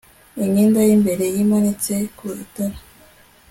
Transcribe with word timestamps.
imyenda 0.41 0.79
y'imbere 0.87 1.23
yimanitse 1.35 1.93
ku 2.17 2.25
itara 2.43 2.77